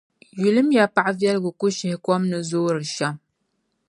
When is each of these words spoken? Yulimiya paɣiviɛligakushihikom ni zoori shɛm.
Yulimiya 0.41 0.85
paɣiviɛligakushihikom 0.95 2.21
ni 2.29 2.39
zoori 2.49 2.85
shɛm. 2.95 3.15